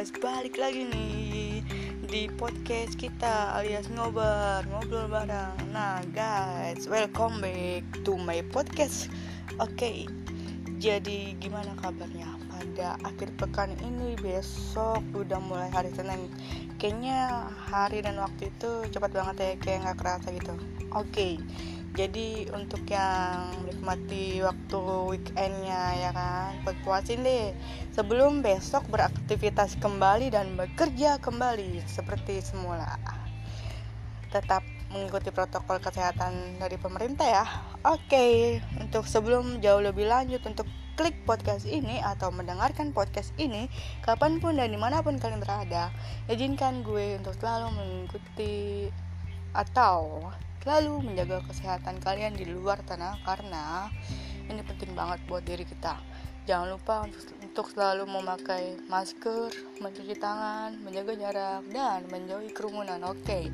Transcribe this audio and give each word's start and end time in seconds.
guys, 0.00 0.16
balik 0.16 0.56
lagi 0.56 0.88
nih 0.88 1.60
di 2.08 2.24
podcast 2.40 2.96
kita 2.96 3.52
alias 3.52 3.84
ngobrol 3.92 4.64
ngobrol 4.72 5.04
bareng. 5.12 5.52
Nah 5.76 6.00
guys, 6.16 6.88
welcome 6.88 7.36
back 7.44 7.84
to 8.00 8.16
my 8.16 8.40
podcast. 8.48 9.12
Oke, 9.60 9.76
okay, 9.76 9.96
jadi 10.80 11.36
gimana 11.36 11.76
kabarnya? 11.84 12.32
Pada 12.48 12.96
akhir 13.04 13.28
pekan 13.36 13.76
ini 13.84 14.16
besok 14.16 15.04
udah 15.12 15.36
mulai 15.36 15.68
hari 15.68 15.92
Senin. 15.92 16.32
Kayaknya 16.80 17.52
hari 17.68 18.00
dan 18.00 18.16
waktu 18.24 18.48
itu 18.48 18.88
cepat 18.88 19.12
banget 19.12 19.36
ya, 19.36 19.52
kayak 19.60 19.78
nggak 19.84 19.98
kerasa 20.00 20.32
gitu. 20.32 20.56
Oke. 20.96 21.12
Okay 21.12 21.32
jadi 22.00 22.48
untuk 22.56 22.88
yang 22.88 23.52
menikmati 23.60 24.40
waktu 24.40 24.80
weekendnya 25.12 25.82
ya 26.00 26.10
kan? 26.16 26.56
Puasin 26.80 27.20
deh. 27.20 27.52
Sebelum 27.92 28.40
besok 28.40 28.88
beraktivitas 28.88 29.76
kembali 29.76 30.32
dan 30.32 30.56
bekerja 30.56 31.20
kembali 31.20 31.84
seperti 31.84 32.40
semula. 32.40 32.96
Tetap 34.32 34.64
mengikuti 34.88 35.28
protokol 35.28 35.76
kesehatan 35.78 36.56
dari 36.56 36.80
pemerintah 36.80 37.28
ya. 37.28 37.44
Oke 37.84 38.58
untuk 38.80 39.04
sebelum 39.04 39.60
jauh 39.60 39.84
lebih 39.84 40.08
lanjut 40.08 40.40
untuk 40.48 40.64
klik 40.96 41.16
podcast 41.28 41.64
ini 41.68 42.00
atau 42.00 42.32
mendengarkan 42.32 42.96
podcast 42.96 43.32
ini 43.40 43.68
kapan 44.04 44.40
pun 44.40 44.56
dan 44.56 44.72
di 44.72 44.76
mana 44.76 45.00
pun 45.00 45.16
kalian 45.16 45.40
berada 45.40 45.88
izinkan 46.28 46.84
gue 46.84 47.16
untuk 47.16 47.32
selalu 47.40 47.72
mengikuti 47.72 48.88
atau 49.56 50.28
selalu 50.60 51.00
menjaga 51.08 51.40
kesehatan 51.48 52.04
kalian 52.04 52.36
di 52.36 52.44
luar 52.44 52.84
tanah 52.84 53.16
karena 53.24 53.88
ini 54.52 54.60
penting 54.60 54.92
banget 54.92 55.18
buat 55.24 55.40
diri 55.46 55.64
kita. 55.64 55.96
Jangan 56.44 56.68
lupa 56.74 57.06
untuk, 57.06 57.36
untuk 57.40 57.66
selalu 57.72 58.04
memakai 58.10 58.76
masker 58.90 59.52
mencuci 59.78 60.16
tangan 60.18 60.76
menjaga 60.82 61.12
jarak 61.16 61.62
dan 61.72 62.00
menjauhi 62.12 62.50
kerumunan. 62.52 63.00
Oke 63.08 63.48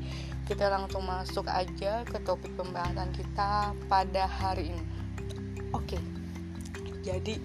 kita 0.47 0.71
langsung 0.71 1.03
masuk 1.03 1.47
aja 1.51 2.07
ke 2.07 2.17
topik 2.23 2.51
pembahasan 2.59 3.11
kita 3.15 3.71
pada 3.87 4.23
hari 4.27 4.75
ini. 4.75 4.83
Oke 5.71 5.99
jadi 7.07 7.39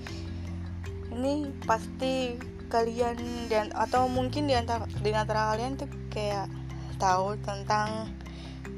ini 1.15 1.55
pasti 1.62 2.34
kalian 2.72 3.47
dan 3.53 3.69
atau 3.77 4.09
mungkin 4.09 4.48
di 4.48 4.56
antara 4.56 4.89
di 4.89 5.12
antara 5.12 5.53
kalian 5.53 5.77
tuh 5.77 5.91
kayak 6.09 6.48
tahu 6.97 7.37
tentang 7.44 8.09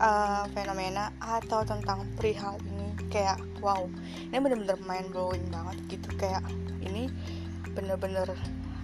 uh, 0.00 0.44
fenomena 0.52 1.12
atau 1.18 1.62
tentang 1.62 2.08
perihal 2.16 2.58
ini. 2.66 2.92
Kayak 3.10 3.38
wow 3.62 3.86
ini 4.30 4.38
bener-bener 4.42 4.78
mind 4.82 5.08
blowing 5.14 5.46
banget 5.50 5.76
gitu. 5.98 6.08
Kayak 6.18 6.42
ini 6.82 7.10
bener-bener 7.74 8.30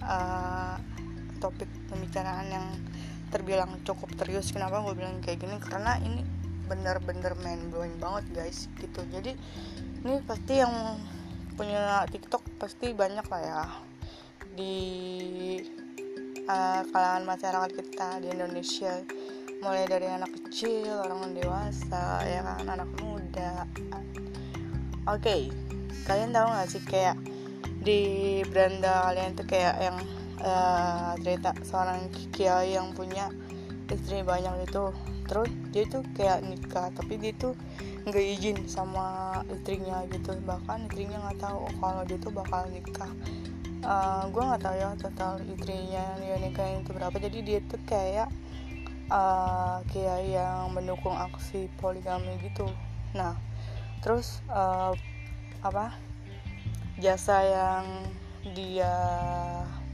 uh, 0.03 0.75
topik 1.41 1.67
pembicaraan 1.89 2.47
yang 2.47 2.67
terbilang 3.31 3.79
cukup 3.87 4.11
serius. 4.19 4.51
Kenapa 4.51 4.83
gue 4.83 4.93
bilang 4.95 5.23
kayak 5.23 5.41
gini? 5.41 5.57
Karena 5.57 5.97
ini 6.03 6.21
bener-bener 6.67 7.35
mind 7.43 7.71
blowing 7.71 7.95
banget 7.99 8.25
guys 8.31 8.71
gitu. 8.79 9.03
Jadi 9.11 9.35
ini 10.03 10.23
pasti 10.23 10.53
yang 10.59 10.71
punya 11.55 12.07
TikTok 12.07 12.43
pasti 12.59 12.95
banyak 12.95 13.25
lah 13.27 13.41
ya. 13.41 13.63
Di 14.51 14.75
uh, 16.47 16.81
kalangan 16.91 17.23
masyarakat 17.27 17.71
kita 17.71 18.19
di 18.23 18.27
Indonesia 18.31 19.03
mulai 19.61 19.85
dari 19.85 20.09
anak 20.09 20.33
kecil 20.41 20.89
orang 21.05 21.37
dewasa 21.37 22.25
ya 22.25 22.41
kan 22.41 22.65
anak 22.65 22.89
muda. 22.97 23.69
Oke 25.05 25.21
okay. 25.21 25.41
kalian 26.09 26.33
tahu 26.33 26.47
gak 26.49 26.69
sih 26.69 26.81
kayak 26.81 27.17
di 27.81 28.41
beranda 28.49 29.09
kalian 29.09 29.37
tuh 29.37 29.45
kayak 29.45 29.77
yang 29.81 29.97
uh, 30.41 31.13
cerita 31.21 31.53
seorang 31.61 32.09
kiai 32.33 32.73
yang 32.73 32.89
punya 32.93 33.29
istri 33.89 34.25
banyak 34.25 34.65
itu 34.65 34.93
terus 35.29 35.49
dia 35.69 35.85
tuh 35.87 36.01
kayak 36.17 36.41
nikah 36.41 36.89
tapi 36.91 37.21
dia 37.21 37.31
tuh 37.37 37.53
nggak 38.01 38.25
izin 38.37 38.57
sama 38.65 39.39
istrinya 39.53 40.01
gitu. 40.09 40.33
Bahkan 40.41 40.89
istrinya 40.89 41.21
nggak 41.29 41.37
tahu 41.37 41.69
kalau 41.77 42.01
dia 42.09 42.17
tuh 42.17 42.33
bakal 42.33 42.65
nikah. 42.73 43.11
Uh, 43.81 44.29
gue 44.29 44.41
nggak 44.41 44.61
tahu 44.61 44.75
ya 44.77 44.93
total 44.97 45.41
istrinya 45.45 46.05
dia 46.17 46.35
nikah 46.41 46.65
itu 46.81 46.91
berapa. 46.93 47.13
Jadi 47.13 47.37
dia 47.45 47.59
tuh 47.69 47.81
kayak 47.85 48.29
uh, 49.11 49.83
kayak 49.91 50.23
yang 50.23 50.71
mendukung 50.71 51.13
aksi 51.13 51.67
poligami 51.77 52.39
gitu. 52.39 52.65
Nah 53.11 53.35
terus 53.99 54.39
uh, 54.49 54.95
apa 55.61 55.93
jasa 56.97 57.43
yang 57.43 57.85
dia 58.55 58.95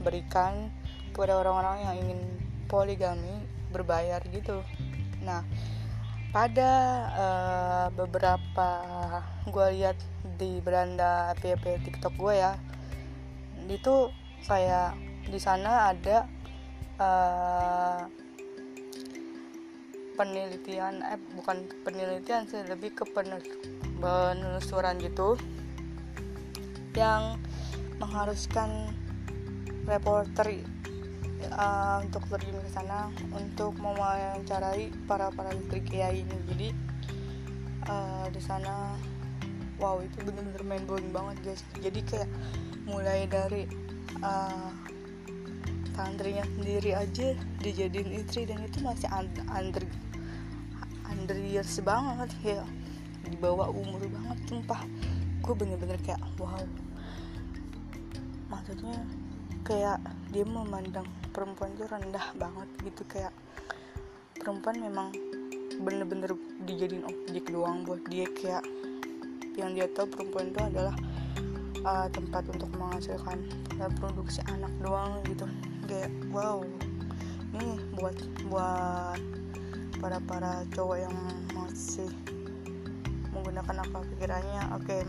berikan 0.00 0.70
kepada 1.12 1.36
orang-orang 1.42 1.84
yang 1.84 1.96
ingin 2.06 2.20
poligami 2.70 3.42
berbayar 3.74 4.22
gitu. 4.30 4.62
Nah 5.20 5.42
pada 6.30 6.72
uh, 7.16 7.86
beberapa 7.92 8.70
gue 9.48 9.66
lihat 9.80 9.98
di 10.38 10.60
beranda 10.60 11.32
PP 11.40 11.88
TikTok 11.88 12.14
gue 12.20 12.34
ya 12.36 12.52
itu 13.68 14.12
kayak 14.44 14.96
di 15.28 15.40
sana 15.40 15.92
ada 15.92 16.24
uh, 17.00 18.27
penelitian 20.18 20.98
eh 21.06 21.20
bukan 21.38 21.62
penelitian 21.86 22.50
sih 22.50 22.66
lebih 22.66 22.90
ke 22.98 23.06
penelusuran 23.14 24.98
gitu. 24.98 25.38
Yang 26.98 27.38
mengharuskan 28.02 28.90
reporter 29.86 30.58
uh, 31.54 32.02
untuk 32.02 32.26
terjun 32.26 32.58
ke 32.58 32.70
sana 32.74 33.14
untuk 33.30 33.78
mewawancarai 33.78 34.90
para 35.06 35.30
para 35.30 35.54
istri 35.54 35.80
kiai 35.86 36.26
ini. 36.26 36.36
Jadi 36.50 36.68
uh, 37.86 38.26
di 38.34 38.42
sana 38.42 38.98
wow 39.78 40.02
itu 40.02 40.18
bener-bener 40.26 40.62
main 40.66 40.82
blowing 40.82 41.14
banget 41.14 41.36
guys. 41.46 41.62
Jadi 41.78 42.02
kayak 42.02 42.30
mulai 42.90 43.30
dari 43.30 43.70
uh, 44.26 44.70
santrinya 45.98 46.46
sendiri 46.54 46.94
aja 46.94 47.34
dijadiin 47.58 48.22
istri 48.22 48.46
dan 48.46 48.62
itu 48.62 48.78
masih 48.86 49.10
under 49.10 49.42
under 49.50 49.82
years 51.58 51.82
banget 51.82 52.30
ya 52.46 52.62
di 53.26 53.34
bawah 53.34 53.66
umur 53.66 53.98
banget 53.98 54.38
sumpah. 54.46 54.78
Gue 55.42 55.54
bener-bener 55.58 55.98
kayak 56.06 56.22
wow. 56.38 56.62
Maksudnya 58.46 59.02
kayak 59.66 59.98
dia 60.30 60.46
memandang 60.46 61.02
perempuan 61.34 61.74
itu 61.74 61.84
rendah 61.90 62.26
banget 62.38 62.68
gitu 62.86 63.02
kayak 63.10 63.34
perempuan 64.38 64.78
memang 64.78 65.10
bener-bener 65.82 66.30
dijadiin 66.62 67.02
objek 67.10 67.50
doang 67.50 67.82
buat 67.82 68.00
dia 68.06 68.30
kayak 68.38 68.62
yang 69.58 69.74
dia 69.74 69.90
tahu 69.90 70.06
perempuan 70.14 70.54
itu 70.54 70.60
adalah 70.62 70.94
uh, 71.82 72.06
tempat 72.14 72.46
untuk 72.54 72.70
menghasilkan 72.78 73.50
produksi 73.98 74.46
anak 74.46 74.70
doang 74.78 75.18
gitu. 75.26 75.44
Kayak 75.90 76.14
wow. 76.30 76.62
Ini 77.50 77.68
buat 77.98 78.16
buat 78.46 79.37
para 79.98 80.22
para 80.22 80.62
cowok 80.78 80.98
yang 81.02 81.16
masih 81.58 82.06
menggunakan 83.34 83.82
akal 83.82 84.02
pikirannya. 84.14 84.62
Oke 84.78 84.94
okay, 84.94 85.00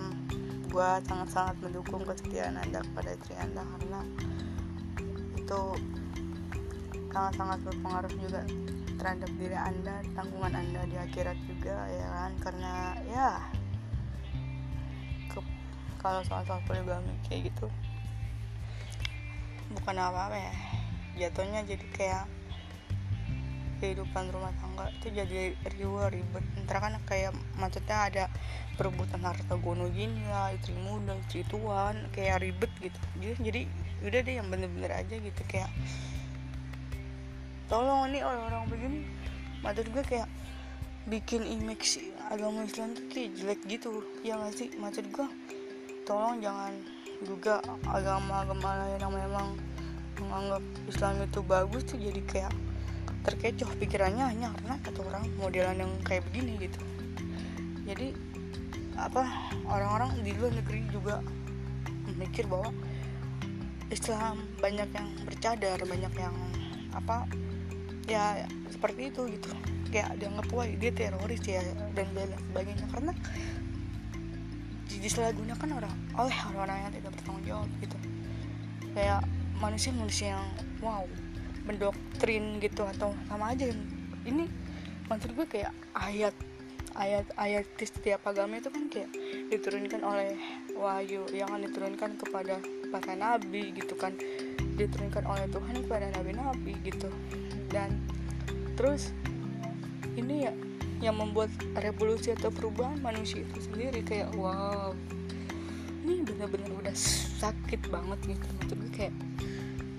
gue 0.70 0.90
sangat-sangat 1.06 1.56
mendukung 1.62 2.02
kesetiaan 2.06 2.58
anda 2.58 2.82
kepada 2.82 3.10
istri 3.14 3.34
anda 3.38 3.62
karena 3.78 4.02
itu 5.38 5.62
sangat-sangat 7.10 7.60
berpengaruh 7.66 8.14
juga 8.18 8.42
terhadap 9.00 9.32
diri 9.38 9.58
anda 9.58 9.96
tanggungan 10.14 10.54
anda 10.58 10.82
di 10.90 10.98
akhirat 10.98 11.38
juga 11.46 11.78
ya 11.90 12.08
kan? 12.10 12.32
Karena 12.42 12.74
ya 13.10 13.30
ke, 15.30 15.40
kalau 16.02 16.22
soal-soal 16.26 16.62
poligami 16.66 17.14
kayak 17.30 17.54
gitu 17.54 17.70
bukan 19.74 19.96
apa-apa 20.02 20.38
ya. 20.38 20.56
Jatuhnya 21.18 21.62
jadi 21.66 21.86
kayak 21.94 22.26
kehidupan 23.80 24.30
rumah 24.30 24.52
tangga 24.60 24.92
itu 24.92 25.10
jadi 25.12 25.56
riwa 25.80 26.12
ribet. 26.12 26.46
Ntar 26.68 26.78
kan 26.84 26.94
kayak 27.08 27.32
maksudnya 27.56 27.98
ada 28.12 28.24
perebutan 28.76 29.24
harta 29.24 29.56
gono 29.60 29.88
gini 29.92 30.24
lah 30.28 30.52
istri 30.56 30.76
muda 30.78 31.16
istri 31.26 31.48
tuan 31.48 32.08
kayak 32.14 32.44
ribet 32.44 32.72
gitu. 32.84 33.00
Jadi, 33.20 33.36
jadi 33.44 33.62
udah 34.06 34.20
deh 34.24 34.36
yang 34.40 34.48
bener-bener 34.48 34.92
aja 34.92 35.16
gitu 35.16 35.42
kayak 35.48 35.72
tolong 37.72 38.12
nih 38.12 38.22
orang-orang 38.24 38.64
begini. 38.68 39.00
Maksud 39.60 39.92
gue 39.92 40.04
kayak 40.04 40.30
bikin 41.08 41.44
image 41.44 42.00
agama 42.30 42.64
Islam 42.64 42.94
tuh 42.96 43.04
kayak 43.12 43.36
jelek 43.36 43.60
gitu 43.68 44.04
ya 44.24 44.38
gak 44.40 44.56
sih? 44.56 44.70
Maksud 44.76 45.10
gue 45.12 45.28
tolong 46.08 46.40
jangan 46.40 46.74
juga 47.24 47.60
agama-agama 47.84 48.70
lain 48.80 49.00
yang 49.04 49.14
memang 49.14 49.48
menganggap 50.20 50.64
Islam 50.88 51.14
itu 51.24 51.40
bagus 51.44 51.84
tuh 51.88 52.00
jadi 52.00 52.22
kayak 52.28 52.54
terkecoh 53.30 53.70
pikirannya 53.78 54.26
hanya 54.26 54.50
karena 54.58 54.76
satu 54.82 55.06
orang 55.06 55.30
modelan 55.38 55.78
yang 55.78 55.94
kayak 56.02 56.26
begini 56.34 56.66
gitu. 56.66 56.82
Jadi 57.86 58.18
apa 58.98 59.54
orang-orang 59.70 60.18
di 60.26 60.34
luar 60.34 60.50
negeri 60.58 60.82
juga 60.90 61.22
mikir 62.18 62.50
bahwa 62.50 62.74
Islam 63.94 64.42
banyak 64.58 64.90
yang 64.90 65.08
bercadar 65.30 65.78
banyak 65.86 66.14
yang 66.18 66.36
apa 66.98 67.30
ya 68.10 68.50
seperti 68.74 69.14
itu 69.14 69.30
gitu. 69.38 69.54
Kayak 69.94 70.18
dianggap 70.18 70.50
wah 70.50 70.66
dia 70.66 70.90
teroris 70.90 71.42
ya 71.46 71.62
dan 71.94 72.10
lain 72.18 72.34
sebagainya. 72.34 72.86
Karena 72.90 73.14
disalahgunakan 74.90 75.70
orang 75.80 75.96
oleh 76.18 76.38
orang-orang 76.50 76.78
yang 76.82 76.94
tidak 76.98 77.12
bertanggung 77.14 77.46
jawab 77.46 77.70
gitu. 77.78 77.98
Kayak 78.98 79.22
manusia-manusia 79.62 80.34
yang 80.34 80.46
wow 80.82 81.06
mendoktrin 81.70 82.58
gitu 82.58 82.82
atau 82.98 83.14
sama 83.30 83.54
aja 83.54 83.70
ini 84.26 84.50
maksud 85.06 85.38
gue 85.38 85.46
kayak 85.46 85.70
ayat 85.94 86.34
ayat 86.98 87.30
ayat 87.38 87.66
di 87.78 87.86
setiap 87.86 88.26
agama 88.26 88.58
itu 88.58 88.74
kan 88.74 88.90
kayak 88.90 89.14
diturunkan 89.54 90.02
oleh 90.02 90.34
wahyu 90.74 91.30
yang 91.30 91.48
kan 91.54 91.62
diturunkan 91.62 92.12
kepada 92.18 92.58
para 92.90 93.14
nabi 93.14 93.70
gitu 93.78 93.94
kan 93.94 94.18
diturunkan 94.80 95.28
oleh 95.28 95.46
Tuhan 95.52 95.76
kepada 95.84 96.08
nabi-nabi 96.16 96.74
gitu. 96.88 97.12
Dan 97.68 98.00
terus 98.80 99.12
ini 100.16 100.48
ya 100.48 100.54
yang 101.04 101.20
membuat 101.20 101.52
revolusi 101.80 102.32
atau 102.32 102.52
perubahan 102.52 103.00
manusia 103.00 103.44
itu 103.44 103.60
sendiri 103.72 104.04
kayak 104.04 104.36
wow 104.36 104.92
ini 106.04 106.24
benar-benar 106.28 106.72
udah 106.80 106.96
sakit 107.40 107.92
banget 107.92 108.20
gitu. 108.36 108.48
Maksud 108.64 108.78
gue 108.80 108.92
kayak 108.96 109.14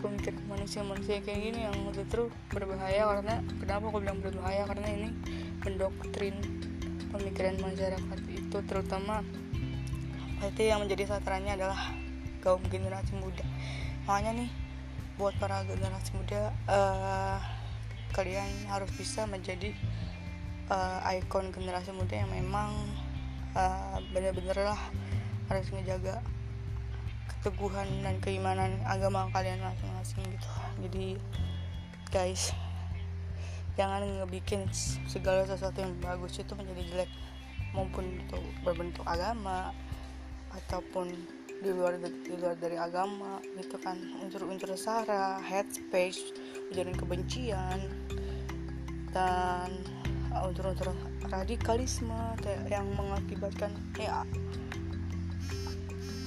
pemikiran 0.01 0.41
manusia-manusia 0.49 1.21
kayak 1.21 1.41
gini 1.41 1.61
yang 1.69 1.77
justru 1.93 2.33
berbahaya 2.49 3.05
karena 3.05 3.45
kenapa 3.61 3.85
aku 3.93 3.99
bilang 4.01 4.19
berbahaya? 4.25 4.65
Karena 4.65 4.89
ini 4.89 5.09
mendoktrin 5.63 6.37
pemikiran 7.13 7.61
masyarakat 7.61 8.19
itu 8.33 8.59
terutama 8.65 9.21
pasti 10.41 10.73
yang 10.73 10.81
menjadi 10.81 11.15
sasarannya 11.15 11.53
adalah 11.61 11.81
kaum 12.41 12.65
generasi 12.73 13.13
muda. 13.21 13.45
Makanya 14.09 14.45
nih 14.45 14.51
buat 15.21 15.37
para 15.37 15.61
generasi 15.69 16.17
muda 16.17 16.49
uh, 16.65 17.37
kalian 18.17 18.49
harus 18.73 18.89
bisa 18.97 19.29
menjadi 19.29 19.77
uh, 20.73 21.05
ikon 21.21 21.53
generasi 21.53 21.93
muda 21.93 22.25
yang 22.25 22.33
memang 22.33 22.73
uh, 23.53 24.01
bener-bener 24.17 24.57
lah 24.65 24.81
harus 25.53 25.69
ngejaga 25.77 26.25
keteguhan 27.31 27.89
dan 28.03 28.19
keimanan 28.19 28.83
agama 28.83 29.31
kalian 29.31 29.63
masing-masing 29.63 30.23
gitu. 30.27 30.49
Jadi 30.87 31.07
guys 32.11 32.51
jangan 33.79 34.03
ngebikin 34.03 34.67
segala 35.07 35.47
sesuatu 35.47 35.79
yang 35.81 35.95
bagus 36.03 36.43
itu 36.43 36.53
menjadi 36.59 36.83
jelek. 36.91 37.11
Maupun 37.71 38.19
itu 38.19 38.39
berbentuk 38.67 39.07
agama 39.07 39.71
ataupun 40.51 41.15
di 41.61 41.71
luar 41.71 41.95
di 42.03 42.35
luar 42.35 42.59
dari 42.59 42.75
agama 42.75 43.39
gitu 43.55 43.79
kan. 43.79 43.95
Unsur-unsur 44.27 44.75
sara 44.75 45.39
head 45.39 45.71
space 45.71 46.35
ujaran 46.75 46.99
kebencian 46.99 47.79
dan 49.15 49.71
unsur-unsur 50.35 50.95
radikalisme 51.31 52.35
yang 52.67 52.87
mengakibatkan 52.95 53.71
ya 53.99 54.27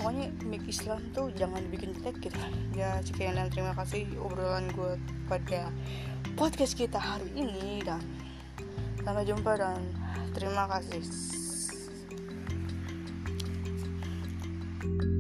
pokoknya 0.04 0.36
make 0.44 0.68
Islam 0.68 1.00
tuh 1.16 1.32
jangan 1.32 1.64
bikin 1.72 1.96
jelek 1.96 2.20
gitu. 2.28 2.36
ya 2.76 3.00
sekian 3.08 3.40
dan 3.40 3.48
terima 3.48 3.72
kasih 3.72 4.04
obrolan 4.20 4.68
gue 4.76 5.00
pada 5.32 5.72
podcast 6.36 6.76
kita 6.76 7.00
hari 7.00 7.32
ini 7.32 7.80
dan 7.88 8.04
sampai 9.08 9.24
jumpa 9.24 9.56
dan 9.56 9.80
terima 10.36 10.68
kasih. 10.68 11.00
thank 14.84 15.04
you 15.08 15.13